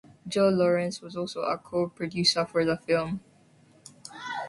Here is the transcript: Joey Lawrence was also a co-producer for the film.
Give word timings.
Joey 0.27 0.51
Lawrence 0.53 0.99
was 0.99 1.15
also 1.15 1.41
a 1.43 1.59
co-producer 1.59 2.43
for 2.47 2.65
the 2.65 2.75
film. 2.75 3.21